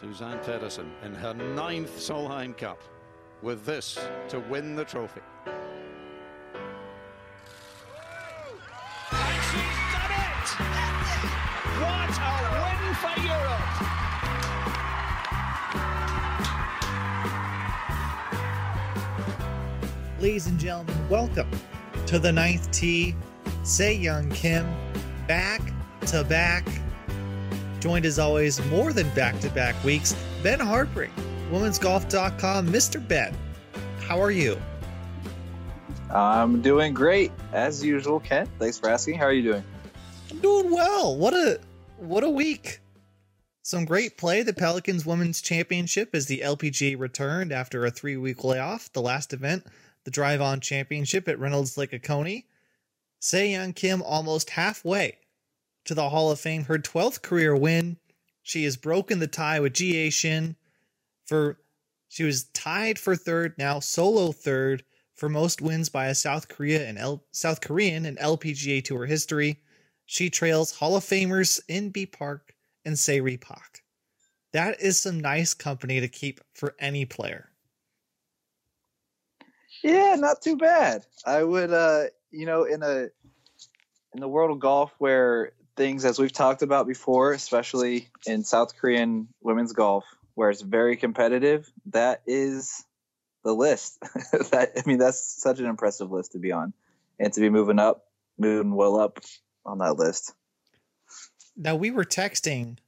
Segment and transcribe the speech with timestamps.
[0.00, 2.80] Suzann Pettersen in her ninth Solheim Cup
[3.42, 5.20] with this to win the trophy.
[9.10, 10.48] And she's done it!
[11.82, 12.32] What a
[12.62, 13.72] win for Europe!
[20.20, 21.50] Ladies and gentlemen, welcome
[22.06, 23.14] to the ninth tee.
[23.62, 24.66] Sei Young Kim,
[25.28, 25.60] back
[26.06, 26.66] to back.
[27.82, 31.10] Joined as always, more than back to back weeks, Ben Harpring,
[31.50, 32.68] womensgolf.com.
[32.68, 33.08] Mr.
[33.08, 33.36] Ben,
[33.98, 34.56] how are you?
[36.08, 38.48] I'm doing great as usual, Kent.
[38.60, 39.18] Thanks for asking.
[39.18, 39.64] How are you doing?
[40.30, 41.16] I'm doing well.
[41.16, 41.58] What a
[41.96, 42.78] what a week.
[43.62, 44.44] Some great play.
[44.44, 48.92] The Pelicans Women's Championship as the LPGA returned after a three week layoff.
[48.92, 49.66] The last event,
[50.04, 52.46] the Drive On Championship at Reynolds Lake Oconee.
[53.18, 55.18] Sei Young Kim almost halfway
[55.84, 57.96] to the Hall of Fame, her 12th career win.
[58.42, 60.56] She has broken the tie with Jiyai Shin
[61.26, 61.58] for
[62.08, 66.86] she was tied for third, now solo third for most wins by a South Korea
[66.86, 69.62] and L, South Korean in LPGA Tour history.
[70.04, 73.82] She trails Hall of Famers Inbee Park and Sae Pak.
[74.52, 77.48] That is some nice company to keep for any player.
[79.82, 81.06] Yeah, not too bad.
[81.24, 83.08] I would uh you know in a
[84.14, 88.76] in the world of golf where things as we've talked about before, especially in South
[88.76, 92.84] Korean women's golf where it's very competitive, that is
[93.44, 93.98] the list.
[94.50, 96.72] that I mean that's such an impressive list to be on
[97.18, 98.04] and to be moving up,
[98.38, 99.20] moving well up
[99.64, 100.32] on that list.
[101.56, 102.78] Now we were texting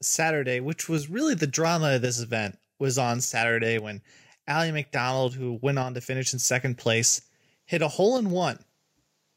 [0.00, 4.02] Saturday, which was really the drama of this event, was on Saturday when
[4.46, 7.22] Ally McDonald, who went on to finish in second place,
[7.64, 8.58] hit a hole in one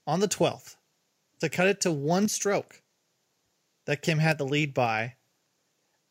[0.07, 0.75] on the 12th
[1.39, 2.81] to cut it to one stroke
[3.85, 5.15] that Kim had the lead by.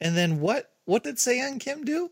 [0.00, 2.10] And then what what did Sei Young Kim do?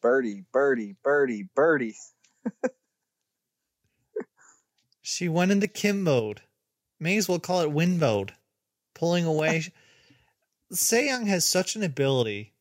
[0.00, 1.96] Birdie, birdie, birdie, birdie.
[5.02, 6.42] she went into Kim mode.
[6.98, 8.32] May as well call it win mode.
[8.94, 9.64] Pulling away.
[10.72, 12.52] Sei Young has such an ability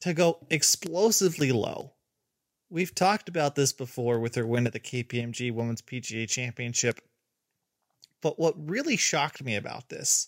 [0.00, 1.92] to go explosively low.
[2.68, 7.00] We've talked about this before with her win at the KPMG Women's PGA Championship.
[8.26, 10.26] But what really shocked me about this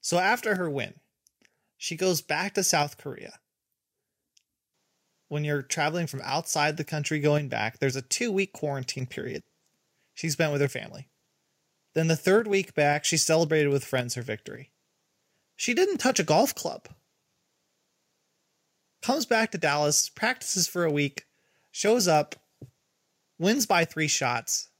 [0.00, 0.94] so after her win,
[1.78, 3.34] she goes back to South Korea.
[5.28, 9.44] When you're traveling from outside the country going back, there's a two week quarantine period
[10.12, 11.06] she spent with her family.
[11.92, 14.72] Then the third week back, she celebrated with friends her victory.
[15.54, 16.88] She didn't touch a golf club.
[19.02, 21.28] Comes back to Dallas, practices for a week,
[21.70, 22.34] shows up,
[23.38, 24.70] wins by three shots.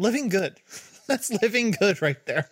[0.00, 0.56] Living good.
[1.06, 2.50] That's living good right there.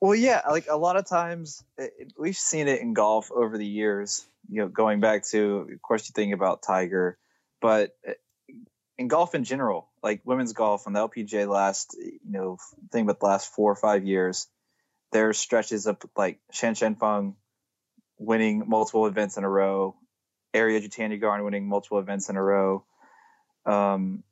[0.00, 3.66] Well, yeah, like a lot of times it, we've seen it in golf over the
[3.66, 4.26] years.
[4.48, 7.16] You know, going back to, of course, you think about Tiger,
[7.60, 8.12] but uh,
[8.96, 12.58] in golf in general, like women's golf on the LPGA last, you know,
[12.90, 14.48] thing about the last four or five years,
[15.12, 17.36] there's stretches of like Shan Shan Feng
[18.18, 19.94] winning multiple events in a row,
[20.54, 22.84] Ariya Jutanugarn winning multiple events in a row.
[23.64, 24.24] Um,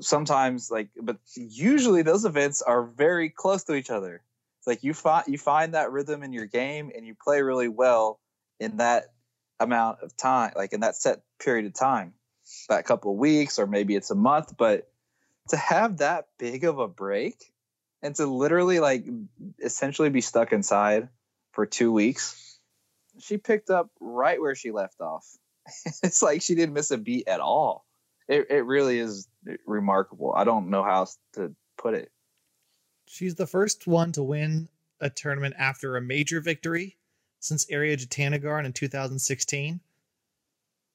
[0.00, 4.22] sometimes like, but usually those events are very close to each other.
[4.58, 7.68] It's like you find you find that rhythm in your game and you play really
[7.68, 8.20] well
[8.60, 9.06] in that
[9.58, 12.14] amount of time, like in that set period of time,
[12.68, 14.54] that couple weeks or maybe it's a month.
[14.56, 14.88] But
[15.48, 17.52] to have that big of a break
[18.02, 19.04] and to literally like
[19.62, 21.08] essentially be stuck inside
[21.52, 22.58] for two weeks,
[23.18, 25.26] she picked up right where she left off.
[26.02, 27.84] it's like she didn't miss a beat at all.
[28.32, 29.28] It it really is
[29.66, 30.32] remarkable.
[30.34, 32.10] I don't know how else to put it.
[33.06, 34.68] She's the first one to win
[35.00, 36.96] a tournament after a major victory
[37.40, 39.80] since Ariya Jutanugarn in 2016.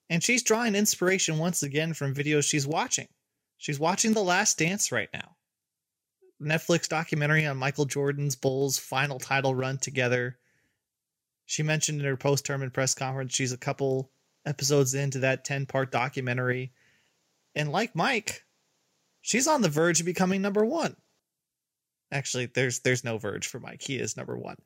[0.10, 3.08] And she's drawing inspiration once again from videos she's watching.
[3.58, 5.36] She's watching The Last Dance right now.
[6.42, 10.38] Netflix documentary on Michael Jordan's Bulls' final title run together.
[11.46, 14.12] She mentioned in her post tournament press conference she's a couple
[14.46, 16.72] episodes into that 10 part documentary.
[17.58, 18.44] And like Mike,
[19.22, 20.96] she's on the verge of becoming number one.
[22.12, 23.82] Actually, there's there's no verge for Mike.
[23.82, 24.58] He is number one.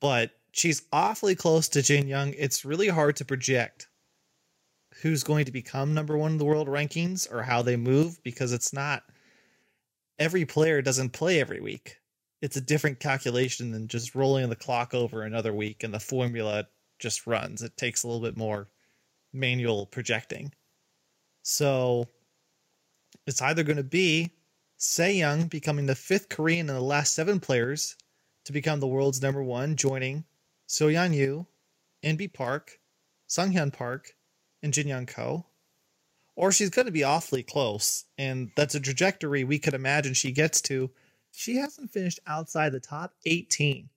[0.00, 2.32] But she's awfully close to Jin Young.
[2.36, 3.86] It's really hard to project
[5.02, 8.52] who's going to become number one in the world rankings or how they move because
[8.52, 9.02] it's not
[10.18, 11.98] every player doesn't play every week.
[12.40, 16.66] It's a different calculation than just rolling the clock over another week and the formula
[16.98, 17.62] just runs.
[17.62, 18.68] It takes a little bit more
[19.34, 20.52] manual projecting.
[21.42, 22.06] So
[23.26, 24.32] it's either going to be
[24.76, 27.96] Sei Young becoming the fifth Korean in the last seven players
[28.44, 30.24] to become the world's number one, joining
[30.66, 31.46] So Yeon Ryu,
[32.02, 32.80] Inbee Park,
[33.28, 34.16] Sunghyun Park,
[34.62, 35.46] and Jin Young Ko.
[36.34, 40.32] Or she's going to be awfully close, and that's a trajectory we could imagine she
[40.32, 40.90] gets to.
[41.30, 43.88] She hasn't finished outside the top 18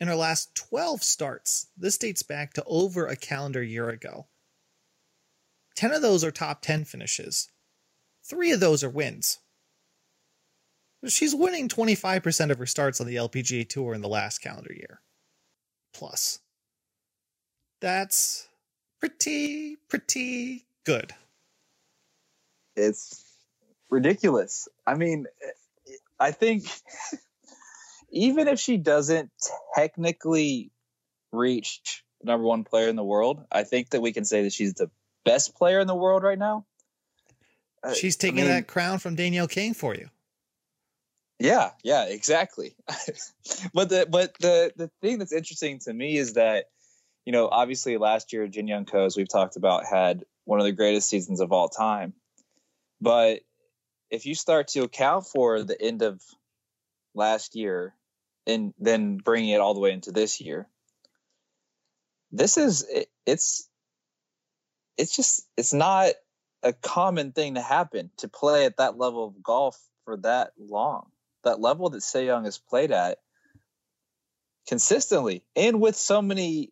[0.00, 1.68] in her last 12 starts.
[1.76, 4.26] This dates back to over a calendar year ago.
[5.76, 7.48] 10 of those are top 10 finishes,
[8.32, 9.40] three of those are wins.
[11.06, 15.02] She's winning 25% of her starts on the LPGA Tour in the last calendar year.
[15.92, 16.38] Plus.
[17.82, 18.48] That's
[19.00, 21.12] pretty, pretty good.
[22.74, 23.22] It's
[23.90, 24.66] ridiculous.
[24.86, 25.26] I mean,
[26.18, 26.64] I think
[28.10, 29.30] even if she doesn't
[29.74, 30.70] technically
[31.32, 34.72] reach number one player in the world, I think that we can say that she's
[34.72, 34.90] the
[35.26, 36.64] best player in the world right now.
[37.82, 40.08] Uh, she's taking I mean, that crown from Danielle Kang for you.
[41.38, 42.76] Yeah, yeah, exactly.
[43.74, 46.66] but the but the the thing that's interesting to me is that
[47.24, 50.64] you know obviously last year Jin Young Ko, as we've talked about, had one of
[50.64, 52.12] the greatest seasons of all time.
[53.00, 53.40] But
[54.10, 56.22] if you start to account for the end of
[57.14, 57.94] last year
[58.46, 60.68] and then bringing it all the way into this year,
[62.30, 63.68] this is it, it's
[64.96, 66.12] it's just it's not
[66.62, 71.06] a common thing to happen to play at that level of golf for that long
[71.44, 73.18] that level that Sei Young has played at
[74.68, 76.70] consistently and with so many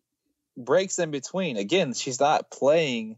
[0.57, 1.57] breaks in between.
[1.57, 3.17] Again, she's not playing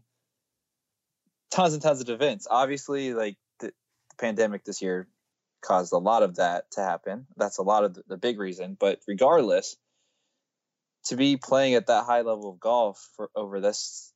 [1.50, 2.46] tons and tons of events.
[2.50, 3.72] Obviously, like the,
[4.18, 5.08] pandemic this year
[5.60, 7.26] caused a lot of that to happen.
[7.36, 8.76] That's a lot of the, the big reason.
[8.78, 9.76] But regardless,
[11.06, 14.12] to be playing at that high level of golf for over this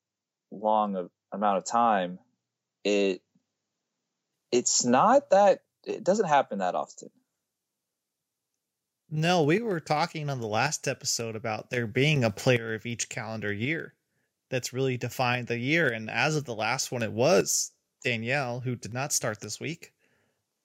[0.51, 2.19] long of, amount of time,
[2.85, 3.23] it
[4.51, 7.11] it's not that it doesn't happen that often.
[9.11, 13.09] No, we were talking on the last episode about there being a player of each
[13.09, 13.95] calendar year
[14.51, 15.89] that's really defined the year.
[15.89, 17.73] And as of the last one, it was
[18.05, 19.93] Danielle, who did not start this week,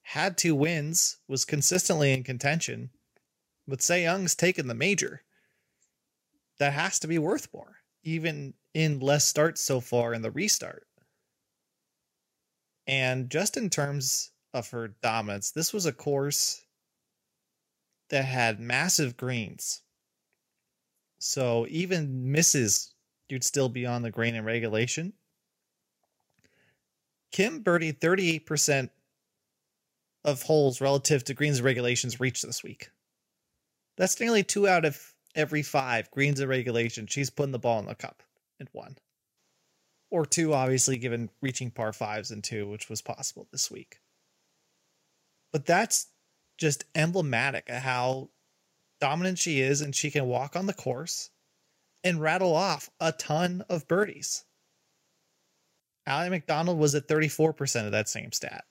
[0.02, 2.90] had two wins, was consistently in contention,
[3.68, 5.24] but Sei Young's taken the major.
[6.60, 10.86] That has to be worth more, even in less starts so far in the restart.
[12.88, 16.66] And just in terms of her dominance, this was a course
[18.10, 19.82] that had massive greens.
[21.20, 22.94] So even misses,
[23.30, 25.14] you'd still be on the green in regulation.
[27.32, 28.90] Kim birdied 38%
[30.24, 32.90] of holes relative to greens and regulations reached this week.
[33.98, 37.08] That's nearly two out of every five greens and regulation.
[37.08, 38.22] She's putting the ball in the cup
[38.60, 38.98] and one.
[40.14, 43.98] Or two, obviously, given reaching par fives and two, which was possible this week.
[45.52, 46.06] But that's
[46.60, 48.30] just emblematic of how
[49.02, 51.32] dominant she is, and she can walk on the course
[52.04, 54.46] and rattle off a ton of birdies.
[56.06, 58.66] Ally McDonald was at 34% of that same stat.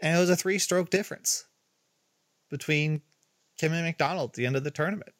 [0.00, 1.44] And it was a three stroke difference
[2.48, 3.02] between
[3.58, 5.12] Kim and McDonald at the end of the tournament.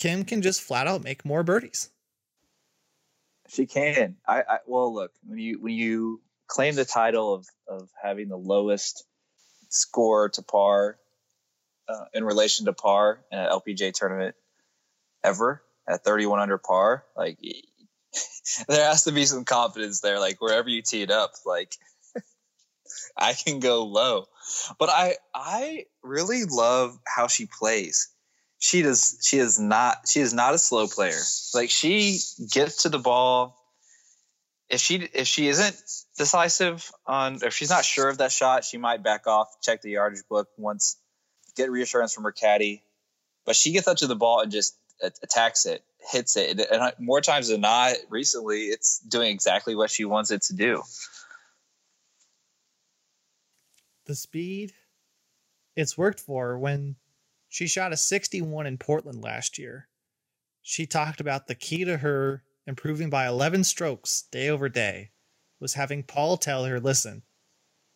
[0.00, 1.90] Kim can just flat out make more birdies.
[3.48, 4.16] She can.
[4.26, 8.36] I, I well look when you when you claim the title of of having the
[8.38, 9.04] lowest
[9.68, 10.98] score to par
[11.88, 14.34] uh, in relation to par in an LPGA tournament
[15.22, 17.04] ever at 31 under par.
[17.16, 17.38] Like
[18.68, 20.18] there has to be some confidence there.
[20.18, 21.76] Like wherever you tee it up, like
[23.16, 24.26] I can go low.
[24.78, 28.08] But I I really love how she plays.
[28.58, 31.20] She does she is not she is not a slow player.
[31.54, 32.18] Like she
[32.50, 33.56] gets to the ball
[34.68, 35.80] if she if she isn't
[36.16, 39.90] decisive on if she's not sure of that shot, she might back off, check the
[39.90, 40.96] yardage book once,
[41.56, 42.82] get reassurance from her caddy.
[43.44, 44.74] But she gets up to the ball and just
[45.22, 49.90] attacks it, hits it, and uh, more times than not, recently it's doing exactly what
[49.90, 50.82] she wants it to do.
[54.06, 54.72] The speed,
[55.76, 56.96] it's worked for when
[57.54, 59.86] she shot a 61 in Portland last year.
[60.60, 65.12] She talked about the key to her improving by 11 strokes day over day,
[65.60, 67.22] was having Paul tell her, listen,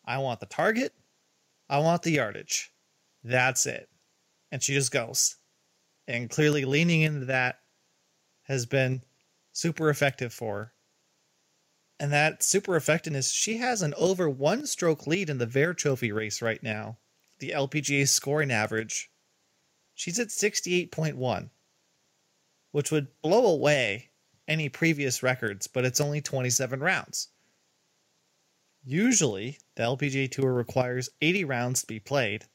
[0.05, 0.93] I want the target,
[1.67, 2.71] I want the yardage.
[3.21, 3.89] That's it.
[4.49, 5.35] And she just goes.
[6.07, 7.59] And clearly leaning into that
[8.43, 9.03] has been
[9.51, 10.73] super effective for her.
[11.99, 16.13] And that super effectiveness, she has an over one stroke lead in the Vare Trophy
[16.13, 16.97] race right now,
[17.39, 19.11] the LPGA scoring average.
[19.99, 21.49] She's at 68.1,
[22.71, 24.11] which would blow away
[24.47, 27.27] any previous records, but it's only 27 rounds.
[28.81, 32.45] Usually, the LPGA Tour requires 80 rounds to be played.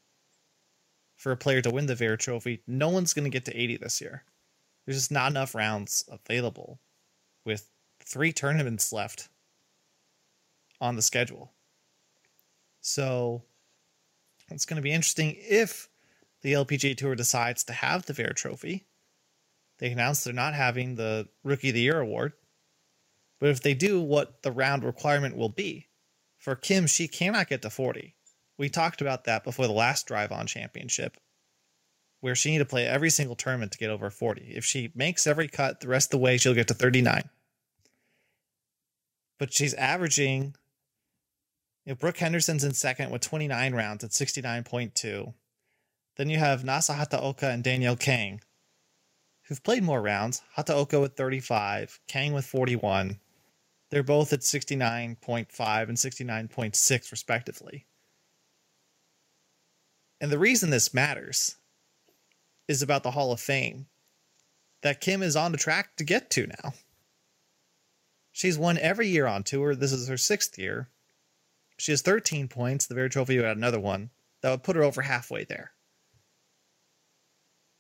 [1.17, 3.77] for a player to win the Vare Trophy, no one's going to get to 80
[3.77, 4.25] this year.
[4.87, 6.81] There's just not enough rounds available
[7.45, 7.69] with
[8.01, 9.29] three tournaments left
[10.81, 11.53] on the schedule.
[12.81, 13.43] So
[14.51, 15.91] it's going to be interesting if
[16.45, 18.87] the LPGA Tour decides to have the Vare Trophy.
[19.79, 22.35] They announce they're not having the Rookie of the Year award.
[23.41, 25.89] But if they do, what the round requirement will be.
[26.37, 28.15] For Kim, she cannot get to 40.
[28.59, 31.17] We talked about that before the last Drive On Championship,
[32.21, 34.53] where she needed to play every single tournament to get over 40.
[34.55, 37.31] If she makes every cut the rest of the way, she'll get to 39.
[39.39, 40.57] But she's averaging.
[41.87, 45.33] You know, Brooke Henderson's in second with 29 rounds at 69.2.
[46.17, 48.41] Then you have Nasa Hataoka and Danielle Kang,
[49.49, 50.43] who've played more rounds.
[50.57, 53.19] Hataoka with 35, Kang with 41.
[53.91, 57.87] They're both at 69.5 and 69.6, respectively.
[60.21, 61.57] And the reason this matters
[62.67, 63.87] is about the Hall of Fame
[64.83, 66.75] that Kim is on the track to get to now.
[68.33, 69.75] She's won every year on tour.
[69.75, 70.89] This is her sixth year.
[71.79, 72.87] She has 13 points.
[72.87, 74.11] The Vare Trophy would add another one.
[74.43, 75.74] That would put her over halfway there.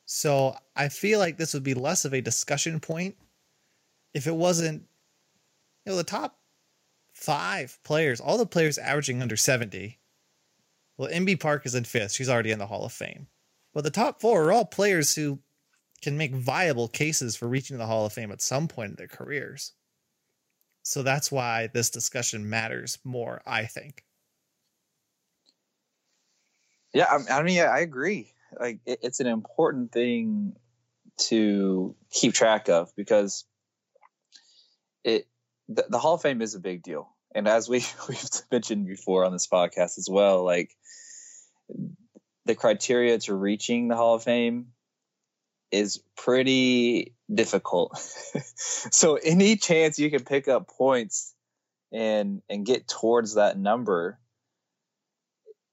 [0.06, 3.16] So I feel like this would be less of a discussion point
[4.12, 4.82] if it wasn't,
[5.84, 6.38] you know, the top
[7.12, 9.98] five players, all the players averaging under 70.
[10.96, 12.12] Well, Inbee Park is in fifth.
[12.12, 13.26] She's already in the Hall of Fame.
[13.72, 15.40] But the top four are all players who
[16.02, 19.08] can make viable cases for reaching the Hall of Fame at some point in their
[19.08, 19.72] careers.
[20.82, 24.04] So that's why this discussion matters more, I think.
[26.92, 28.33] Yeah, I, mean, I agree.
[28.58, 30.54] Like, it, it's an important thing
[31.16, 33.44] to keep track of because
[35.04, 35.26] it
[35.68, 39.24] the, the Hall of Fame is a big deal, and as we we've mentioned before
[39.24, 40.70] on this podcast as well, like
[42.44, 44.68] the criteria to reaching the Hall of Fame
[45.70, 47.96] is pretty difficult.
[48.56, 51.34] so any chance you can pick up points
[51.92, 54.18] and and get towards that number,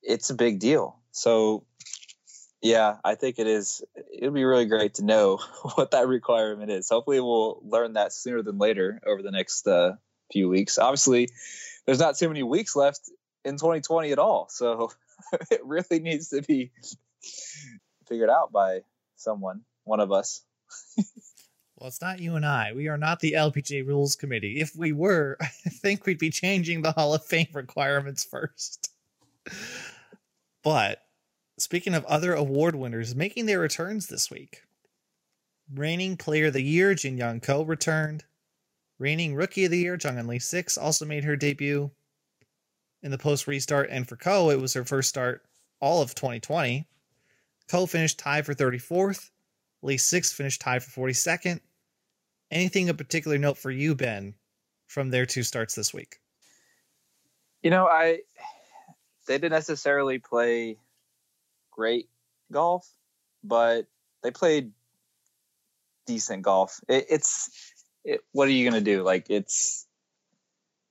[0.01, 0.97] it's a big deal.
[1.11, 1.65] So
[2.61, 3.83] yeah, I think it is.
[4.13, 5.37] It'd be really great to know
[5.75, 6.89] what that requirement is.
[6.89, 9.93] Hopefully, we'll learn that sooner than later over the next uh,
[10.31, 10.77] few weeks.
[10.77, 11.29] Obviously,
[11.85, 13.09] there's not too many weeks left
[13.43, 14.91] in 2020 at all, so
[15.51, 16.71] it really needs to be
[18.07, 18.81] figured out by
[19.15, 20.43] someone, one of us.
[21.77, 22.73] well, it's not you and I.
[22.75, 24.59] We are not the LPGA Rules Committee.
[24.59, 28.91] If we were, I think we'd be changing the Hall of Fame requirements first.
[30.63, 31.01] But
[31.61, 34.63] speaking of other award winners making their returns this week,
[35.73, 38.23] reigning Player of the Year Jin Young Ko returned.
[38.97, 41.89] Reigning Rookie of the Year Jeongeun Lee6 also made her debut
[43.01, 45.43] in the post restart, and for Ko, it was her first start
[45.79, 46.87] all of 2020.
[47.67, 49.31] Ko finished tied for 34th.
[49.83, 51.59] Lee6 finished tied for 42nd.
[52.51, 54.35] Anything of particular note for you, Ben,
[54.87, 56.19] from their two starts this week?
[57.63, 58.19] You know, I
[59.27, 60.77] they didn't necessarily play
[61.71, 62.09] great
[62.51, 62.87] golf,
[63.43, 63.87] but
[64.23, 64.71] they played
[66.05, 66.79] decent golf.
[66.87, 67.49] It, it's
[68.03, 69.03] it, what are you gonna do?
[69.03, 69.87] Like it's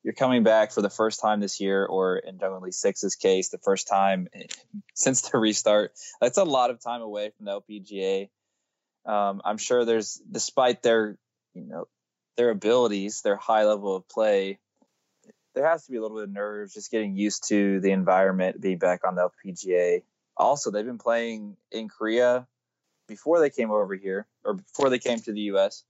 [0.03, 3.51] you're coming back for the first time this year, or in Jeong Lee Six's case,
[3.51, 4.29] the first time
[4.95, 5.93] since the restart.
[6.21, 8.31] That's a lot of time away from the LPGA.
[9.05, 11.19] Um, I'm sure there's, despite their,
[11.55, 11.89] you know,
[12.37, 14.59] their abilities, their high level of play,
[15.55, 18.61] there has to be a little bit of nerves just getting used to the environment,
[18.61, 20.03] being back on the LPGA.
[20.37, 22.47] Also, they've been playing in Korea
[23.09, 25.85] before they came over here, or before they came to the U.S.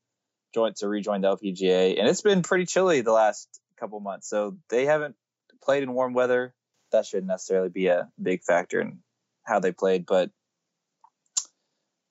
[0.55, 4.29] Joint to rejoin the LPGA, and it's been pretty chilly the last couple months.
[4.29, 5.15] So they haven't
[5.63, 6.55] played in warm weather.
[6.93, 9.01] That shouldn't necessarily be a big factor in
[9.45, 10.31] how they played, but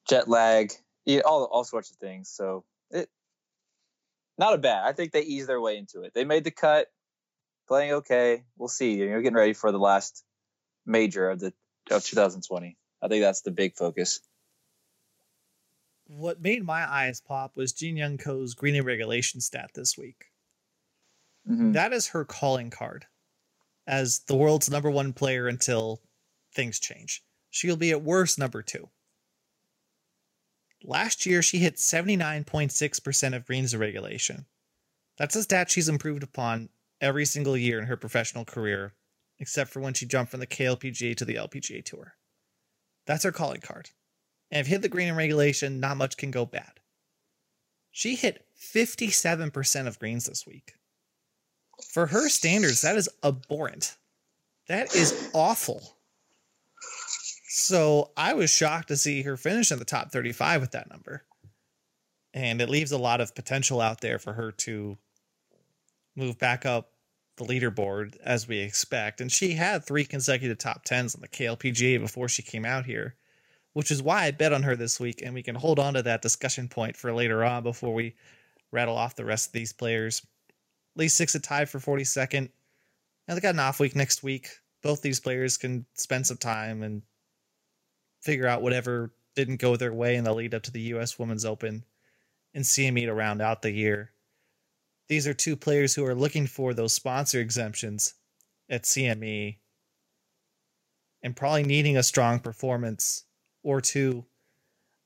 [0.08, 0.72] jet lag,
[1.06, 2.30] yeah, all all sorts of things.
[2.30, 3.10] So it
[4.38, 4.86] not a bad.
[4.86, 6.14] I think they eased their way into it.
[6.14, 6.88] They made the cut,
[7.68, 8.44] playing okay.
[8.58, 8.94] We'll see.
[8.94, 10.24] You're getting ready for the last
[10.86, 11.54] major of the
[11.98, 12.78] of 2020.
[13.02, 14.20] I think that's the big focus.
[16.08, 20.26] What made my eyes pop was Jin Young Ko's green and regulation stat this week.
[21.48, 21.74] Mhm.
[21.74, 23.08] That is her calling card
[23.86, 26.02] as the world's number one player until
[26.54, 27.24] things change.
[27.50, 28.90] She'll be at worst number two.
[30.84, 34.46] Last year, she hit 79.6% of greens in regulation.
[35.18, 36.70] That's a stat she's improved upon
[37.02, 38.94] every single year in her professional career,
[39.40, 42.14] except for when she jumped from the KLPGA to the LPGA Tour.
[43.06, 43.90] That's her calling card.
[44.52, 46.80] And if hit the green in regulation, not much can go bad.
[47.92, 50.74] She hit 57% of greens this week.
[51.92, 53.98] For her standards, that is abhorrent.
[54.68, 55.96] That is awful.
[57.48, 61.24] So I was shocked to see her finish in the top 35 with that number.
[62.34, 64.98] And it leaves a lot of potential out there for her to
[66.16, 66.92] move back up
[67.40, 69.22] the leaderboard as we expect.
[69.22, 73.16] And she had three consecutive top 10s on the KLPGA before she came out here,
[73.74, 75.24] which is why I bet on her this week.
[75.24, 78.16] And we can hold on to that discussion point for later on before we
[78.72, 80.22] rattle off the rest of these players.
[80.98, 82.50] Lee6 tied for 42nd.
[83.28, 84.50] Now they got an off week next week.
[84.84, 87.02] Both these players can spend some time and
[88.22, 91.18] figure out whatever didn't go their way in the lead up to the U.S.
[91.18, 91.86] Women's Open
[92.54, 94.12] and CME to round out the year.
[95.10, 98.14] These are two players who are looking for those sponsor exemptions
[98.70, 99.58] at CME
[101.24, 103.26] and probably needing a strong performance
[103.64, 104.24] or two.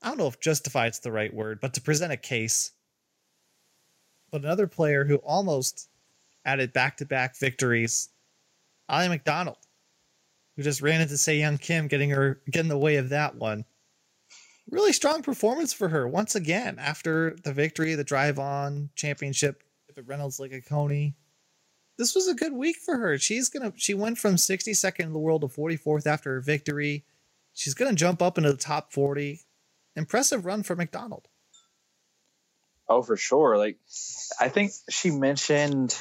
[0.02, 2.72] I don't know if justified is the right word, but to present a case.
[4.30, 5.88] But another player who almost
[6.44, 8.10] added back to back victories,
[8.90, 9.56] Ally McDonald,
[10.54, 13.64] who just ran into Sei Young Kim, getting her getting the way of that one.
[14.70, 19.63] Really strong performance for her once again after the victory, the drive on championship
[19.98, 21.14] at Reynolds Lake Oconee.
[21.96, 23.18] This was a good week for her.
[23.18, 27.04] She's gonna she went from 62nd in the world to 44th after her victory.
[27.52, 29.40] She's gonna jump up into the top 40.
[29.96, 31.28] Impressive run for McDonald.
[32.88, 33.56] Oh, for sure.
[33.56, 33.78] Like,
[34.40, 35.96] I think she mentioned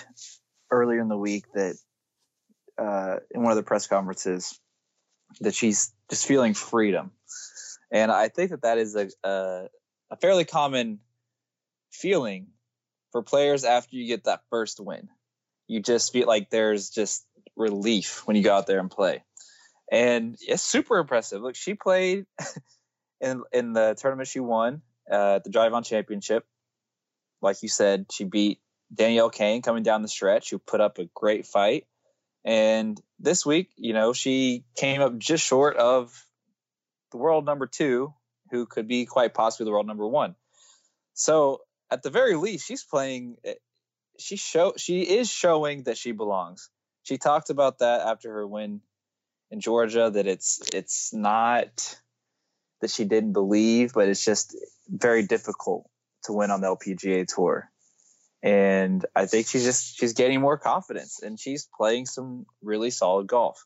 [0.69, 1.75] earlier in the week that
[2.77, 4.59] uh, in one of the press conferences
[5.41, 7.11] that she's just feeling freedom,
[7.91, 9.67] and I think that that is a a,
[10.11, 10.99] a fairly common
[11.91, 12.47] feeling
[13.13, 15.07] for players after you get that first win.
[15.67, 19.23] You just feel like there's just relief when you go out there and play,
[19.89, 21.41] and it's super impressive.
[21.41, 22.25] Look, she played
[23.21, 26.45] in in the tournament she won uh, the Drive On Championship.
[27.41, 28.59] Like you said, she beat
[28.93, 31.85] Danielle Kang coming down the stretch, who put up a great fight.
[32.45, 36.13] And this week, you know, she came up just short of
[37.11, 38.13] the world number two,
[38.51, 40.35] who could be quite possibly the world number one.
[41.13, 41.61] So
[41.93, 43.37] at the very least, she's playing.
[43.45, 43.53] Eh,
[44.19, 46.69] she show she is showing that she belongs.
[47.03, 48.81] She talked about that after her win
[49.51, 50.09] in Georgia.
[50.09, 51.99] That it's it's not
[52.81, 54.57] that she didn't believe, but it's just
[54.89, 55.87] very difficult
[56.23, 57.69] to win on the LPGA tour.
[58.41, 63.27] And I think she's just she's getting more confidence and she's playing some really solid
[63.27, 63.65] golf.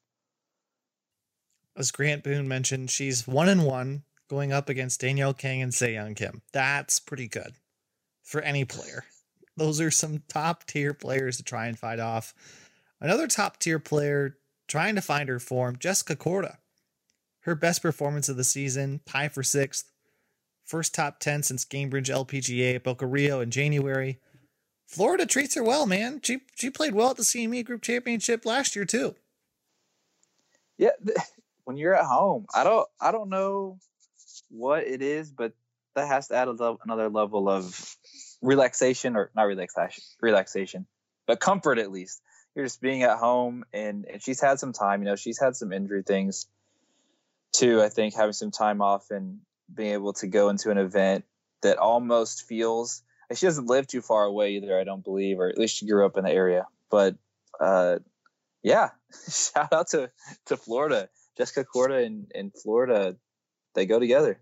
[1.75, 6.15] As Grant Boone mentioned, she's one and one going up against Danielle Kang and Young
[6.15, 6.41] Kim.
[6.51, 7.53] That's pretty good
[8.27, 9.05] for any player.
[9.55, 12.33] Those are some top tier players to try and fight off.
[12.99, 14.37] Another top tier player
[14.67, 16.57] trying to find her form, Jessica Korda.
[17.41, 19.89] Her best performance of the season, tie for sixth.
[20.65, 24.19] First top 10 since Gainbridge LPGA at Boca Rio in January.
[24.85, 26.19] Florida treats her well, man.
[26.21, 29.15] She she played well at the CME Group Championship last year too.
[30.77, 30.91] Yeah,
[31.63, 33.79] when you're at home, I don't I don't know
[34.49, 35.53] what it is, but
[35.97, 37.95] that has to add a, another level of
[38.41, 40.85] relaxation or not relaxation, relaxation,
[41.25, 42.21] but comfort at least.
[42.55, 45.01] You're just being at home, and and she's had some time.
[45.01, 46.47] You know, she's had some injury things
[47.53, 47.81] too.
[47.81, 49.39] I think having some time off and
[49.73, 51.25] being able to go into an event
[51.61, 53.03] that almost feels
[53.35, 54.79] she doesn't live too far away either.
[54.79, 56.65] I don't believe, or at least she grew up in the area.
[56.89, 57.15] But
[57.59, 57.97] uh,
[58.63, 58.91] yeah,
[59.29, 60.11] shout out to
[60.45, 63.15] to Florida, Jessica Korda in in Florida.
[63.75, 64.39] They go together.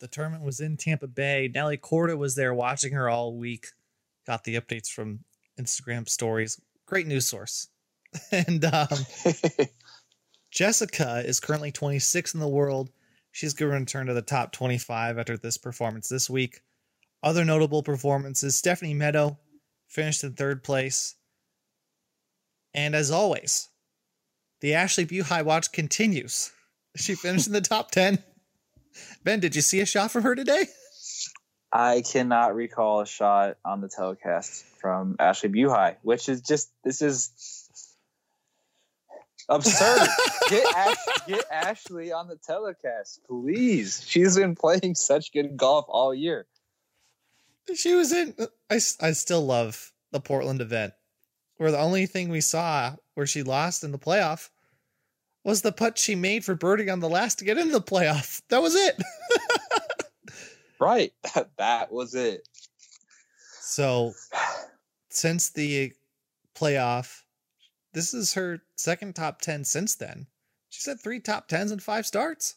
[0.00, 1.50] The tournament was in Tampa Bay.
[1.52, 3.68] Nelly Korda was there watching her all week.
[4.26, 5.20] Got the updates from
[5.58, 6.60] Instagram stories.
[6.86, 7.68] Great news source.
[8.32, 8.88] and um,
[10.50, 12.90] Jessica is currently 26 in the world.
[13.32, 16.60] She's going to return to the top 25 after this performance this week.
[17.22, 19.38] Other notable performances Stephanie Meadow
[19.88, 21.14] finished in third place.
[22.74, 23.68] And as always,
[24.60, 26.52] the Ashley Buhai watch continues.
[26.96, 28.22] She finished in the top 10.
[29.24, 30.66] Ben, did you see a shot from her today?
[31.72, 37.02] I cannot recall a shot on the telecast from Ashley Buhai, which is just, this
[37.02, 37.30] is
[39.48, 40.08] absurd.
[40.48, 44.02] get, Ash, get Ashley on the telecast, please.
[44.06, 46.46] She's been playing such good golf all year
[47.74, 48.34] she was in
[48.70, 50.92] I, I still love the portland event
[51.56, 54.50] where the only thing we saw where she lost in the playoff
[55.46, 58.42] was the putt she made for birdie on the last to get into the playoff.
[58.48, 59.00] That was it.
[60.78, 61.14] Right.
[61.56, 62.46] That was it.
[63.62, 64.12] So
[65.08, 65.94] since the
[66.54, 67.22] playoff
[67.94, 70.26] this is her second top 10 since then.
[70.68, 72.56] She's had three top 10s and five starts.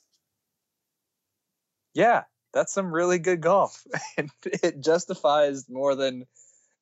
[1.93, 2.23] Yeah
[2.53, 3.85] that's some really good golf.
[4.17, 6.25] and it justifies more than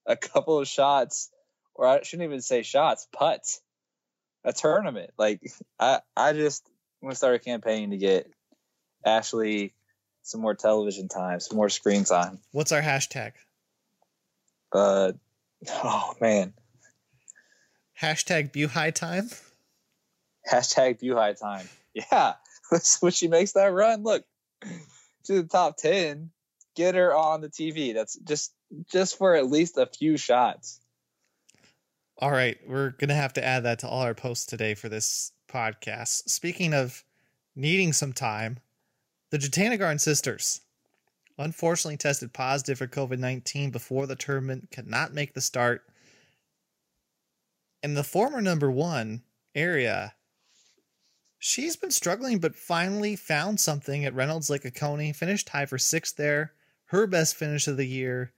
[0.05, 1.29] a couple of shots,
[1.75, 3.61] or I shouldn't even say shots, putts,
[4.47, 5.11] a tournament.
[5.17, 5.41] Like
[5.79, 6.67] I, I just
[7.01, 8.31] I'm gonna start a campaign to get
[9.05, 9.73] Ashley
[10.23, 12.39] some more television time, some more screen time.
[12.51, 13.33] What's our hashtag?
[14.71, 15.11] Uh,
[15.69, 16.53] oh man,
[18.01, 19.29] Hashtag Buhai time.
[20.49, 21.67] hashtag Buhai time.
[21.93, 22.33] Yeah,
[22.99, 24.23] when she makes that run, look
[25.25, 26.31] to the top ten,
[26.75, 27.93] get her on the TV.
[27.93, 28.53] That's just
[28.91, 30.79] just for at least a few shots.
[32.19, 35.33] All right, we're gonna have to add that to all our posts today for this
[35.47, 36.29] podcast.
[36.29, 37.03] Speaking of
[37.55, 38.57] needing some time,
[39.29, 40.61] the Jutanugarn sisters
[41.37, 45.83] unfortunately tested positive for COVID nineteen before the tournament, could not make the start.
[47.83, 49.21] And the former number one
[49.55, 50.13] Ariya,
[51.37, 56.17] she's been struggling, but finally found something at Reynolds Lake Oconee, finished tied for sixth
[56.17, 56.53] there,
[56.85, 58.33] her best finish of the year.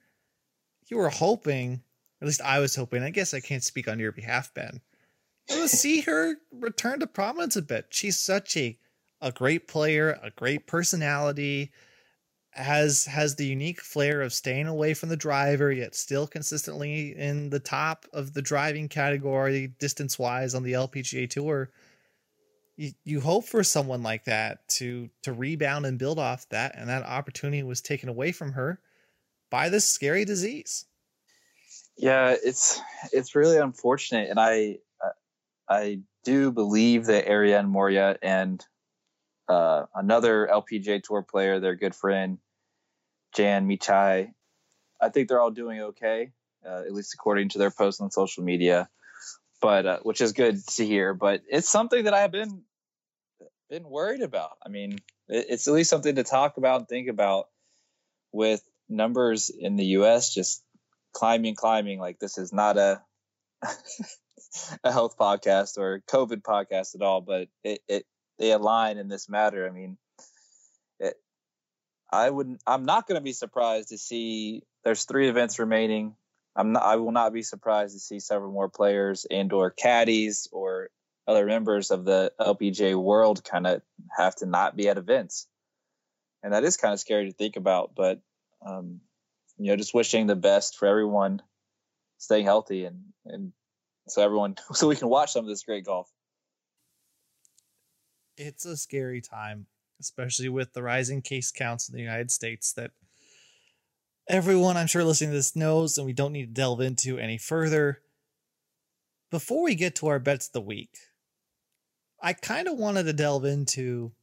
[0.88, 1.84] You were hoping
[2.22, 3.04] at least I was hoping.
[3.04, 4.82] I guess I can't speak on your behalf, Ben.
[5.48, 7.88] To see her return to prominence a bit.
[7.90, 8.78] She's such a
[9.22, 11.72] a great player, a great personality,
[12.52, 17.50] has has the unique flair of staying away from the driver yet still consistently in
[17.50, 21.70] the top of the driving category distance wise on the LPGA tour.
[22.76, 26.90] You, you hope for someone like that to to rebound and build off that and
[26.90, 28.82] that opportunity was taken away from her
[29.50, 30.86] by this scary disease.
[32.00, 32.80] Yeah, it's
[33.12, 34.78] it's really unfortunate, and I
[35.68, 38.66] I do believe that Ariane Moria and
[39.50, 42.38] uh, another LPGA Tour player, their good friend
[43.36, 44.34] Jan Michai,
[45.02, 46.32] I think they're all doing okay,
[46.66, 48.90] uh, at least according to their posts on social media.
[49.62, 51.14] But uh, which is good to hear.
[51.14, 52.64] But it's something that I've been
[53.70, 54.58] been worried about.
[54.66, 57.50] I mean, it's at least something to talk about and think about
[58.32, 60.34] with numbers in the U.S.
[60.34, 60.64] just
[61.14, 62.00] climbing, climbing.
[62.00, 63.02] Like this is not a
[64.84, 68.06] a health podcast or COVID podcast at all, but it, it
[68.38, 69.68] they align in this matter.
[69.68, 69.98] I mean,
[71.00, 71.16] it,
[72.12, 72.62] I wouldn't.
[72.66, 76.16] I'm not going to be surprised to see there's three events remaining.
[76.56, 76.84] I'm not.
[76.84, 80.90] I will not be surprised to see several more players and/or caddies or
[81.28, 83.82] other members of the LPGA world kind of
[84.18, 85.48] have to not be at events,
[86.42, 87.92] and that is kind of scary to think about.
[87.96, 88.22] But
[88.66, 89.02] um,
[89.60, 91.42] you know, just wishing the best for everyone
[92.18, 93.52] staying healthy and and
[94.08, 96.10] so everyone so we can watch some of this great golf.
[98.38, 99.68] It's a scary time,
[100.00, 102.92] especially with the rising case counts in the United States that
[104.30, 107.38] everyone I'm sure listening to this knows and we don't need to delve into any
[107.38, 108.00] further.
[109.30, 110.98] Before we get to our bets of the week,
[112.22, 114.14] I kind of wanted to delve into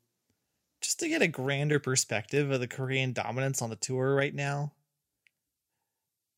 [0.81, 4.73] just to get a grander perspective of the Korean dominance on the tour right now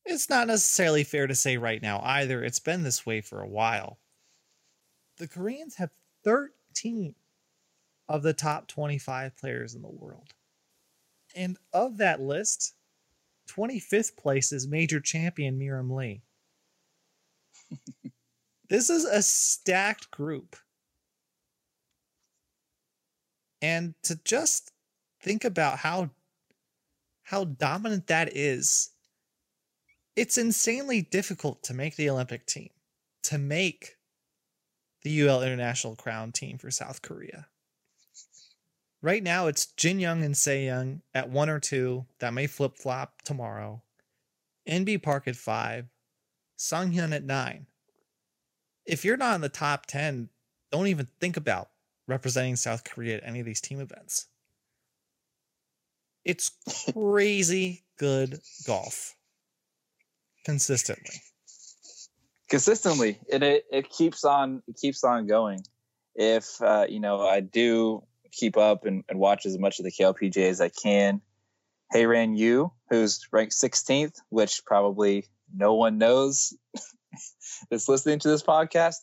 [0.09, 2.43] it's not necessarily fair to say right now either.
[2.43, 3.99] It's been this way for a while.
[5.17, 5.91] The Koreans have
[6.23, 7.15] 13
[8.07, 10.33] of the top 25 players in the world.
[11.35, 12.73] And of that list,
[13.49, 16.21] 25th place is major champion Mirim Lee.
[18.69, 20.55] this is a stacked group.
[23.61, 24.71] And to just
[25.21, 26.09] think about how
[27.23, 28.89] how dominant that is
[30.19, 32.71] it's insanely difficult to make the Olympic team,
[33.23, 33.95] to make
[35.01, 37.47] the UL International Crown team for South Korea.
[39.01, 42.05] Right now, it's Jin Young and Sei Young at one or two.
[42.19, 43.81] That may flip flop tomorrow.
[44.67, 45.85] Inbee Park at five.
[46.57, 47.67] Sung Hyun at nine.
[48.85, 50.27] If you're not in the top 10,
[50.69, 51.69] don't even think about
[52.09, 54.25] representing South Korea at any of these team events.
[56.25, 56.51] It's
[56.91, 59.15] crazy good golf
[60.45, 61.21] consistently.
[62.49, 63.19] Consistently.
[63.31, 65.63] And it, it keeps on it keeps on going.
[66.15, 69.91] If uh, you know i do keep up and, and, watch as much of the
[69.91, 71.21] klpga as i can.
[71.91, 75.25] Hae-Ran Yu who's ranked 16th which probably
[75.55, 76.55] no one knows
[77.69, 78.97] that's listening to this podcast.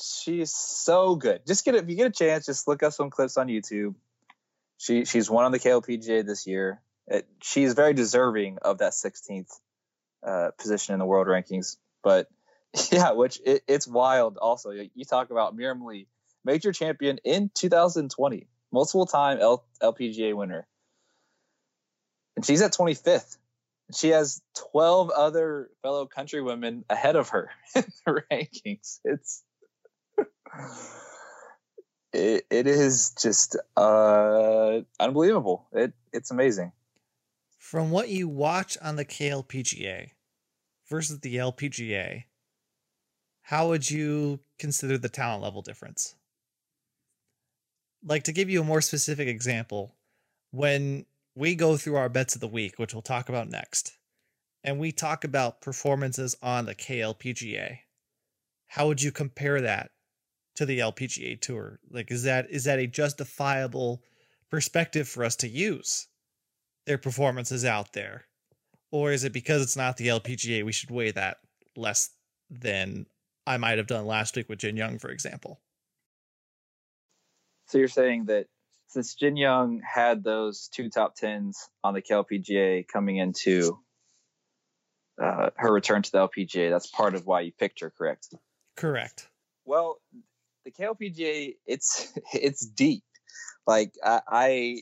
[0.00, 1.42] She's so good.
[1.46, 3.94] Just get it if you get a chance just look up some clips on youtube.
[4.78, 9.50] She she's won on the klpga this year it, she's very deserving of that 16th
[10.24, 11.76] uh, position in the world rankings.
[12.02, 12.28] But
[12.92, 14.38] yeah, which it, it's wild.
[14.38, 16.06] Also, you talk about Mirim Lee,
[16.44, 20.66] major champion in 2020, multiple time L, LPGA winner,
[22.36, 23.36] and she's at 25th.
[23.92, 29.00] She has 12 other fellow countrywomen ahead of her in the rankings.
[29.04, 29.42] It's
[32.12, 35.66] it, it is just uh, unbelievable.
[35.72, 36.70] It it's amazing
[37.60, 40.08] from what you watch on the KLPGA
[40.88, 42.24] versus the LPGA,
[43.42, 46.16] how would you consider the talent level difference?
[48.04, 49.94] like to give you a more specific example,
[50.50, 53.96] when we go through our bets of the week, which we'll talk about next,
[54.64, 57.78] and we talk about performances on the KLPGA,
[58.68, 59.90] how would you compare that
[60.56, 61.78] to the LPGA tour?
[61.90, 64.02] Like is that is that a justifiable
[64.50, 66.08] perspective for us to use
[66.90, 68.24] their performances out there?
[68.90, 71.36] Or is it because it's not the LPGA we should weigh that
[71.76, 72.10] less
[72.50, 73.06] than
[73.46, 75.60] I might have done last week with Jin Young, for example?
[77.68, 78.46] So you're saying that
[78.88, 83.78] since Jin Young had those two top tens on the KLPGA coming into
[85.22, 88.34] uh, her return to the LPGA, that's part of why you picked her, correct?
[88.76, 89.28] Correct.
[89.64, 90.00] Well,
[90.64, 93.04] the KLPGA, it's it's deep.
[93.64, 94.76] Like I, I,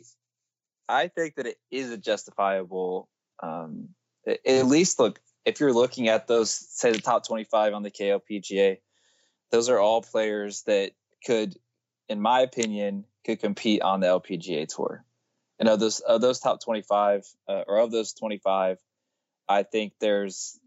[0.88, 3.08] I think that it is a justifiable.
[3.42, 3.90] Um,
[4.26, 8.78] at least look if you're looking at those, say the top 25 on the KLPGA,
[9.50, 10.92] those are all players that
[11.24, 11.56] could
[12.08, 15.04] in my opinion, could compete on the LPGA tour.
[15.58, 18.78] And of those of those top 25 uh, or of those 25,
[19.48, 20.58] I think there's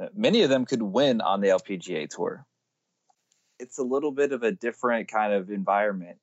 [0.00, 2.44] uh, many of them could win on the LPGA tour.
[3.58, 6.18] It's a little bit of a different kind of environment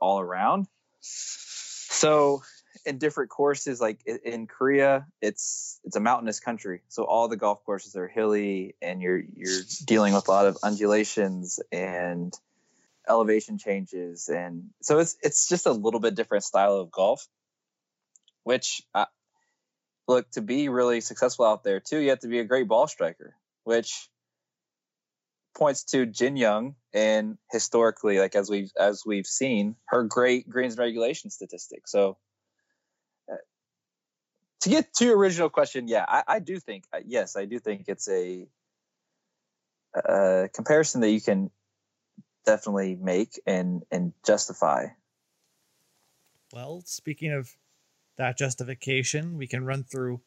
[0.00, 0.66] all around.
[1.00, 2.42] So
[2.86, 7.64] in different courses like in Korea it's it's a mountainous country so all the golf
[7.64, 12.32] courses are hilly and you're you're dealing with a lot of undulations and
[13.10, 17.26] elevation changes, and so it's it's just a little bit different style of golf.
[18.44, 19.06] Which, uh,
[20.08, 22.86] look, to be really successful out there too, you have to be a great ball
[22.86, 24.08] striker, which
[25.54, 30.78] points to Jin Young and historically, like as we've as we've seen, her great greens
[30.78, 31.92] regulation statistics.
[31.92, 32.16] So
[34.60, 37.58] to get to your original question, yeah, I, I do think uh, yes, I do
[37.58, 38.46] think it's a,
[39.94, 41.50] a comparison that you can
[42.44, 44.86] definitely make and and justify.
[46.52, 47.50] Well, speaking of
[48.18, 50.20] that justification, we can run through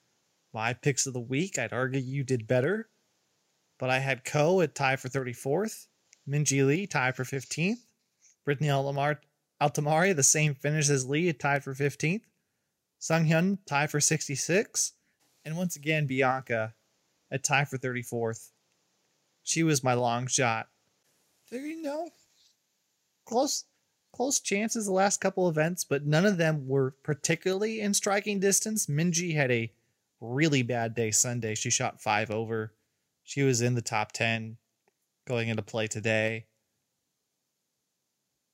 [0.53, 1.59] my picks of the week.
[1.59, 2.87] I'd argue you did better,
[3.77, 5.87] but I had Ko at tie for 34th,
[6.27, 7.79] Minjee Lee tie for 15th,
[8.45, 9.17] Brittany Altamar,
[9.61, 12.21] Altomare the same finish as Lee at tied for 15th,
[13.03, 14.93] Sung tie for 66,
[15.43, 16.73] and once again Bianca
[17.29, 18.51] a tie for 34th.
[19.43, 20.69] She was my long shot
[21.51, 22.09] you know,
[23.25, 23.65] close
[24.13, 28.85] close chances the last couple events, but none of them were particularly in striking distance.
[28.85, 29.73] Minjee had a
[30.21, 31.55] really bad day Sunday.
[31.55, 32.73] She shot five over.
[33.25, 34.55] She was in the top 10
[35.27, 36.45] going into play today.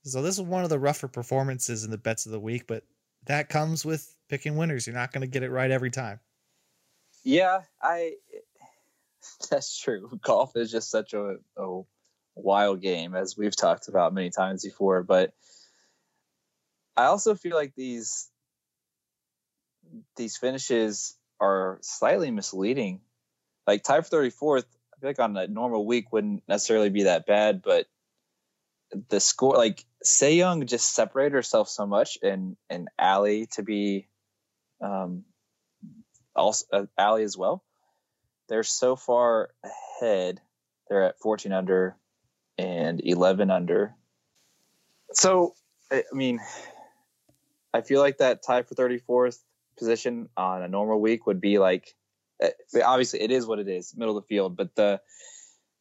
[0.05, 2.83] So this is one of the rougher performances in the bets of the week, but
[3.25, 4.87] that comes with picking winners.
[4.87, 6.19] You're not going to get it right every time.
[7.23, 8.13] Yeah, I
[9.49, 10.17] that's true.
[10.23, 11.81] Golf is just such a, a
[12.35, 15.03] wild game, as we've talked about many times before.
[15.03, 15.33] But
[16.95, 18.29] I also feel like these
[20.15, 23.01] these finishes are slightly misleading.
[23.65, 27.25] Like tie for 34th, I feel like on a normal week wouldn't necessarily be that
[27.25, 27.87] bad, but
[29.09, 34.08] the score, like Sei Young just separated herself so much, and and Ally to be,
[34.81, 35.23] um,
[36.35, 37.63] also uh, Ally as well.
[38.47, 40.41] They're so far ahead.
[40.87, 41.95] They're at 14 under
[42.57, 43.93] and 11 under.
[45.13, 45.53] So,
[45.91, 46.39] I mean,
[47.73, 49.37] I feel like that tie for 34th
[49.77, 51.95] position on a normal week would be like,
[52.41, 52.51] eh,
[52.83, 54.99] obviously it is what it is, middle of the field, but the,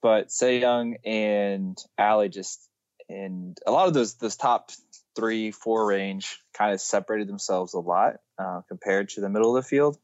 [0.01, 2.69] but Sei Young and Ally just,
[3.09, 4.71] and a lot of those, those top
[5.17, 9.63] three, four range kind of separated themselves a lot uh, compared to the middle of
[9.63, 9.99] the field.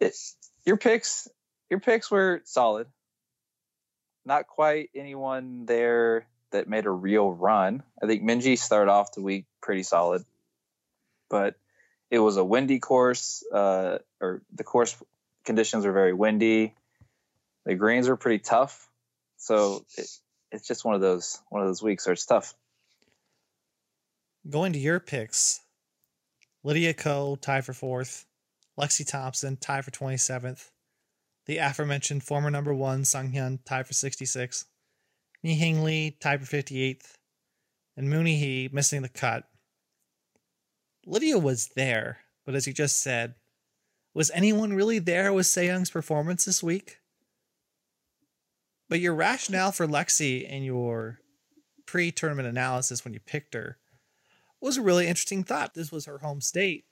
[0.00, 0.14] It,
[0.64, 1.28] your picks,
[1.70, 2.86] your picks were solid
[4.26, 7.82] not quite anyone there that made a real run.
[8.02, 10.24] I think Minjee started off the week pretty solid,
[11.30, 11.54] but
[12.10, 14.96] it was a windy course, uh, or the course
[15.44, 16.74] conditions were very windy.
[17.64, 18.88] The greens were pretty tough,
[19.38, 20.08] so it,
[20.52, 22.54] it's just one of those one of those weeks where it's tough.
[24.48, 25.60] Going to your picks,
[26.66, 28.26] Lydia Ko tied for fourth,
[28.76, 30.72] Lexi Thompson tied for twenty seventh,
[31.46, 34.64] the aforementioned former number one Sung Hyun tied for 66,
[35.44, 37.18] Mi Hyang Lee tied for 58th,
[37.96, 39.44] and Muni He missing the cut.
[41.06, 43.36] Lydia was there, but as you just said,
[44.12, 46.98] was anyone really there with Sei Young's performance this week?
[48.88, 51.20] But your rationale for Lexi and your
[51.86, 53.78] pre tournament analysis when you picked her
[54.60, 55.74] was a really interesting thought.
[55.74, 56.84] This was her home state.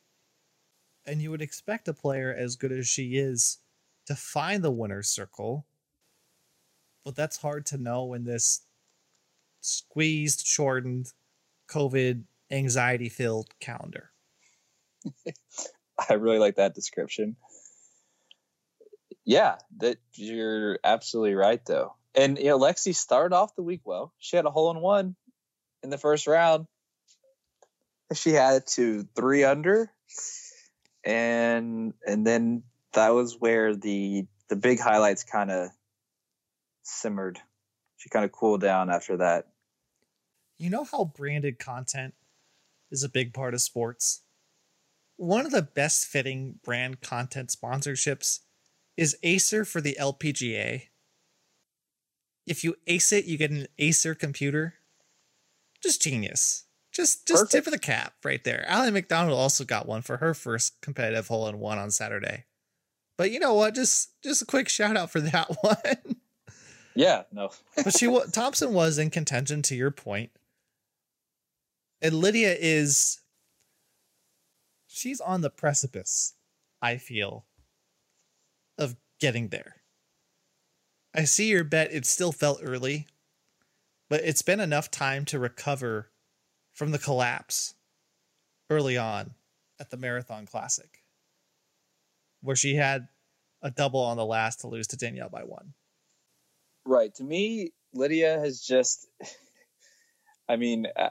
[1.06, 3.58] And you would expect a player as good as she is
[4.06, 5.66] to find the winner's circle.
[7.04, 8.62] But that's hard to know in this
[9.60, 11.12] squeezed, shortened
[11.68, 14.10] COVID anxiety filled calendar.
[16.08, 17.36] I really like that description.
[19.24, 21.94] Yeah, that you're absolutely right though.
[22.14, 24.12] And you know, Lexi started off the week well.
[24.18, 25.16] She had a hole in one
[25.82, 26.66] in the first round.
[28.12, 29.90] She had to three under,
[31.04, 32.62] and and then
[32.92, 35.70] that was where the the big highlights kind of
[36.82, 37.40] simmered.
[37.96, 39.48] She kind of cooled down after that.
[40.58, 42.14] You know how branded content
[42.90, 44.20] is a big part of sports?
[45.16, 48.40] One of the best fitting brand content sponsorships
[48.96, 50.82] is Acer for the LPGA.
[52.46, 54.74] If you ace it, you get an Acer computer.
[55.82, 56.63] Just genius.
[56.94, 57.52] Just just Perfect.
[57.52, 58.64] tip of the cap right there.
[58.68, 62.44] Ally McDonald also got one for her first competitive hole in one on Saturday.
[63.18, 63.74] But you know what?
[63.74, 66.16] Just just a quick shout out for that one.
[66.94, 67.50] Yeah, no.
[67.76, 70.30] but she Thompson was in contention to your point.
[72.00, 73.20] And Lydia is
[74.86, 76.34] she's on the precipice,
[76.80, 77.46] I feel,
[78.78, 79.76] of getting there.
[81.14, 83.06] I see your bet, it still felt early,
[84.10, 86.10] but it's been enough time to recover
[86.74, 87.74] from the collapse
[88.68, 89.30] early on
[89.80, 91.02] at the Marathon Classic,
[92.42, 93.08] where she had
[93.62, 95.72] a double on the last to lose to Danielle by one.
[96.84, 97.14] Right.
[97.14, 99.08] To me, Lydia has just,
[100.48, 101.10] I mean, uh,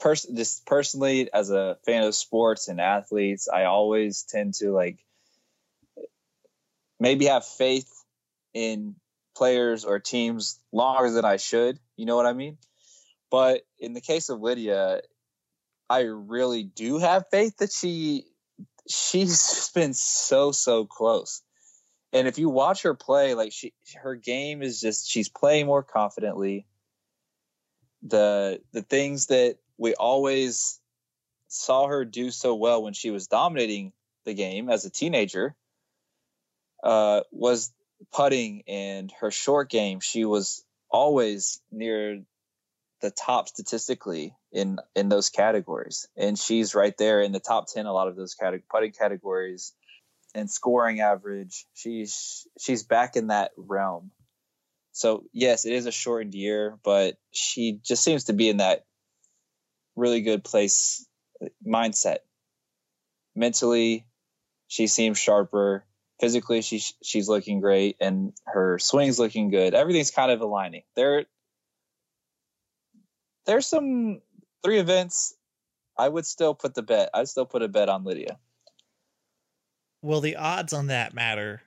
[0.00, 4.98] pers- just personally, as a fan of sports and athletes, I always tend to like
[6.98, 7.90] maybe have faith
[8.52, 8.96] in
[9.36, 11.78] players or teams longer than I should.
[11.96, 12.58] You know what I mean?
[13.34, 15.00] But in the case of Lydia,
[15.90, 18.26] I really do have faith that she
[18.88, 21.42] she's been so so close.
[22.12, 25.82] And if you watch her play, like she her game is just she's playing more
[25.82, 26.68] confidently.
[28.04, 30.78] The the things that we always
[31.48, 33.92] saw her do so well when she was dominating
[34.24, 35.56] the game as a teenager
[36.84, 37.72] uh, was
[38.12, 39.98] putting and her short game.
[39.98, 42.22] She was always near
[43.04, 47.84] the top statistically in in those categories, and she's right there in the top ten.
[47.84, 49.74] A lot of those cate- putting categories
[50.34, 51.66] and scoring average.
[51.74, 54.10] She's she's back in that realm.
[54.92, 58.86] So yes, it is a shortened year, but she just seems to be in that
[59.96, 61.06] really good place
[61.44, 62.18] uh, mindset.
[63.36, 64.06] Mentally,
[64.66, 65.84] she seems sharper.
[66.20, 69.74] Physically, she she's looking great, and her swing's looking good.
[69.74, 70.84] Everything's kind of aligning.
[70.96, 71.26] There,
[73.46, 74.20] there's some
[74.64, 75.34] three events.
[75.96, 77.10] I would still put the bet.
[77.14, 78.38] I'd still put a bet on Lydia.
[80.02, 81.62] Well, the odds on that matter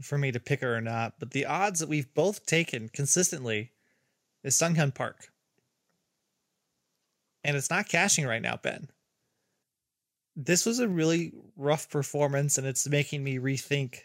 [0.00, 3.72] for me to pick her or not, but the odds that we've both taken consistently
[4.42, 5.28] is Sung Hyun Park.
[7.44, 8.88] And it's not cashing right now, Ben.
[10.34, 14.00] This was a really rough performance, and it's making me rethink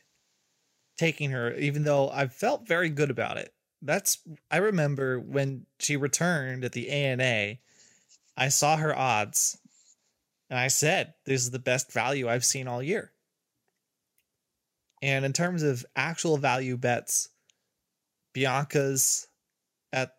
[0.97, 3.54] taking her, even though I felt very good about it.
[3.81, 7.57] That's I remember when she returned at the ANA,
[8.37, 9.57] I saw her odds,
[10.49, 13.11] and I said, This is the best value I've seen all year.
[15.01, 17.29] And in terms of actual value bets,
[18.33, 19.27] Bianca's
[19.93, 20.15] at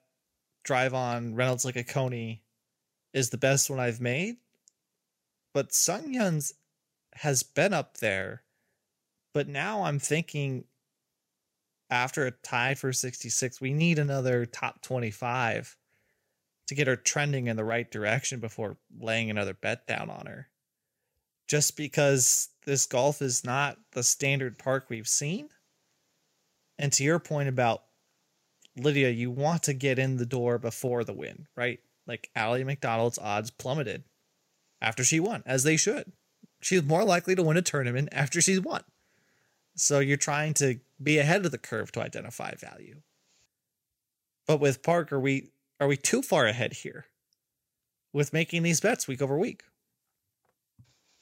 [0.64, 2.42] Drive On Reynolds Lake Oconee
[3.12, 4.36] is the best one I've made.
[5.52, 6.52] But Sung Hyun's
[7.14, 8.42] has been up there.
[9.32, 10.64] But now I'm thinking
[11.90, 15.76] after a tie for 66, we need another top 25
[16.66, 20.48] to get her trending in the right direction before laying another bet down on her.
[21.46, 25.48] Just because this golf is not the standard park we've seen.
[26.78, 27.84] And to your point about
[28.76, 31.78] Lydia, you want to get in the door before the win, right?
[32.06, 34.02] Like Ally McDonald's odds plummeted
[34.80, 36.12] after she won, as they should.
[36.60, 38.82] She's more likely to win a tournament after she's won.
[39.76, 43.00] So you're trying to be ahead of the curve to identify value.
[44.46, 47.06] But with Park, are we are we too far ahead here
[48.12, 49.64] with making these bets week over week?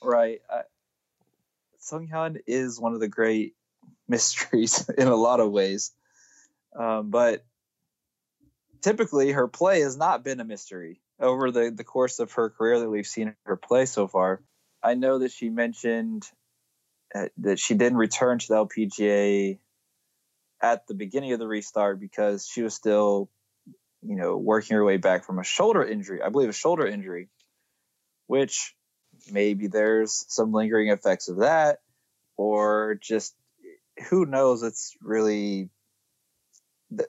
[0.02, 0.40] Right.
[0.48, 0.62] Uh,
[1.78, 3.54] Sung Hyun is one of the great
[4.08, 5.92] mysteries in a lot of ways.
[6.78, 7.44] Um, but
[8.82, 12.80] typically, her play has not been a mystery over the, the course of her career
[12.80, 14.42] that we've seen her play so far.
[14.82, 16.28] I know that she mentioned
[17.14, 19.58] uh, that she didn't return to the LPGA
[20.64, 23.30] at the beginning of the restart because she was still,
[24.02, 26.22] you know, working her way back from a shoulder injury.
[26.22, 27.28] I believe a shoulder injury,
[28.28, 28.74] which
[29.30, 31.80] maybe there's some lingering effects of that,
[32.36, 33.34] or just
[34.08, 34.62] who knows?
[34.62, 35.68] It's really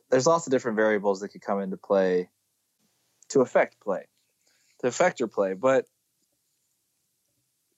[0.10, 2.30] there's lots of different variables that could come into play
[3.30, 4.06] to affect play.
[4.80, 5.53] to affect your play.
[5.53, 5.86] But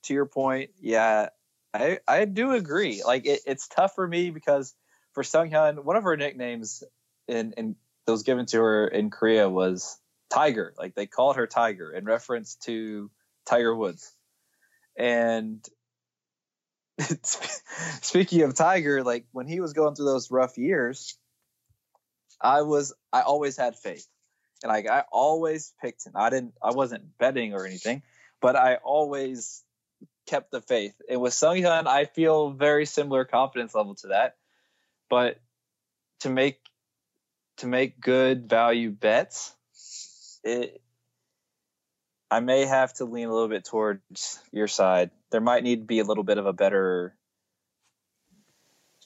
[0.04, 1.28] to your point, yeah,
[1.72, 3.02] I I do agree.
[3.06, 4.74] Like it, it's tough for me because
[5.18, 6.84] for Sung Hyun, one of her nicknames
[7.26, 7.74] in in
[8.06, 9.98] was given to her in Korea was
[10.30, 10.72] Tiger.
[10.78, 13.10] Like they called her Tiger in reference to
[13.44, 14.14] Tiger Woods.
[14.96, 15.66] And
[17.00, 21.18] speaking of Tiger, like when he was going through those rough years,
[22.40, 24.06] I was I always had faith.
[24.62, 26.12] And like I always picked him.
[26.14, 28.04] I didn't I wasn't betting or anything,
[28.40, 29.64] but I always
[30.28, 30.94] kept the faith.
[31.10, 34.36] And with Sung Hyun, I feel very similar confidence level to that.
[35.08, 35.40] But
[36.20, 36.58] to make
[37.58, 39.54] to make good value bets,
[40.44, 40.80] it
[42.30, 45.10] I may have to lean a little bit towards your side.
[45.30, 47.14] There might need to be a little bit of a better.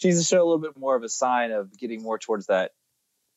[0.01, 2.73] To show a little bit more of a sign of getting more towards that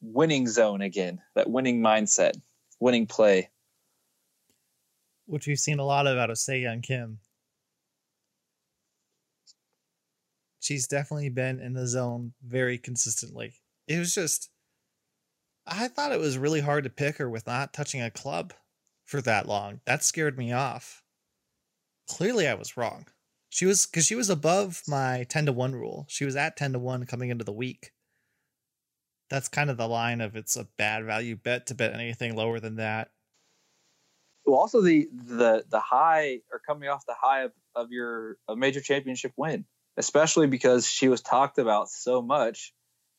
[0.01, 2.33] winning zone again, that winning mindset,
[2.79, 3.49] winning play.
[5.27, 7.19] Which we've seen a lot of out of Young Kim.
[10.65, 13.53] She's definitely been in the zone very consistently.
[13.87, 14.49] It was just,
[15.67, 18.51] I thought it was really hard to pick her with not touching a club
[19.03, 19.81] for that long.
[19.85, 21.03] That scared me off.
[22.09, 23.05] Clearly, I was wrong.
[23.49, 26.07] She was because she was above my 10 to 1 rule.
[26.09, 27.91] She was at 10 to 1 coming into the week.
[29.29, 32.59] That's kind of the line of it's a bad value bet to bet anything lower
[32.59, 33.11] than that.
[34.47, 38.55] Well, also the the the high or coming off the high of, of your a
[38.55, 39.65] major championship win,
[39.97, 42.73] especially because she was talked about so much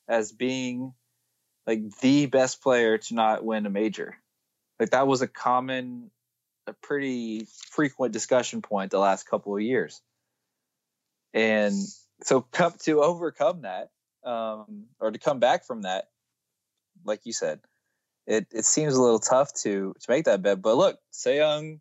[0.09, 0.93] as being
[1.67, 4.17] like the best player to not win a major.
[4.79, 6.11] Like that was a common,
[6.67, 10.01] a pretty frequent discussion point the last couple of years.
[11.35, 11.75] And
[12.23, 12.47] so
[12.81, 13.91] to overcome that,
[14.25, 16.09] um, or to come back from that,
[17.05, 17.61] like you said,
[18.27, 20.61] it, it seems a little tough to to make that bet.
[20.61, 21.81] But look, Young,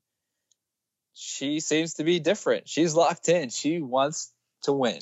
[1.13, 2.69] she seems to be different.
[2.69, 3.49] She's locked in.
[3.49, 4.31] She wants
[4.63, 4.99] to win.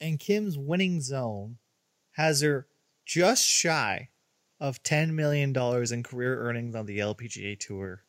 [0.00, 1.58] And Kim's winning zone
[2.12, 2.66] has her
[3.06, 4.08] just shy
[4.60, 8.04] of $10 million in career earnings on the LPGA Tour.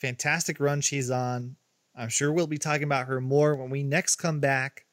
[0.00, 1.56] Fantastic run she's on.
[1.96, 4.84] I'm sure we'll be talking about her more when we next come back.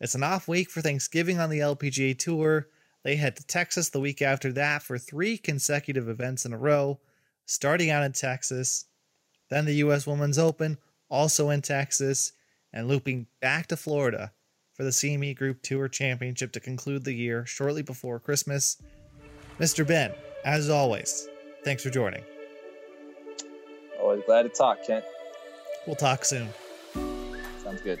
[0.00, 2.68] It's an off week for Thanksgiving on the LPGA Tour.
[3.02, 7.00] They head to Texas the week after that for three consecutive events in a row,
[7.46, 8.84] starting out in Texas,
[9.50, 10.06] then the U.S.
[10.06, 12.32] Women's Open, also in Texas,
[12.72, 14.32] and looping back to Florida
[14.74, 18.80] for the CME Group Tour Championship to conclude the year shortly before Christmas.
[19.58, 19.86] Mr.
[19.86, 20.12] Ben,
[20.44, 21.28] as always,
[21.64, 22.22] thanks for joining.
[24.00, 25.04] Always glad to talk, Kent.
[25.86, 26.48] We'll talk soon.
[27.62, 27.98] Sounds good.